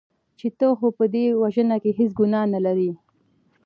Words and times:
چې 0.39 0.47
ته 0.57 0.67
خو 0.77 0.87
په 0.97 1.05
دې 1.13 1.25
وژنه 1.41 1.77
کې 1.83 1.91
هېڅ 1.99 2.11
ګناه 2.19 2.47
نه 2.53 2.59
لرې. 2.65 2.91